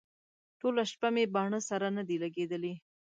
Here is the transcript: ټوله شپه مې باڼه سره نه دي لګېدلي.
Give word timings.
ټوله 0.59 0.83
شپه 0.91 1.07
مې 1.13 1.23
باڼه 1.33 1.59
سره 1.69 1.87
نه 1.97 2.03
دي 2.07 2.17
لګېدلي. 2.23 2.73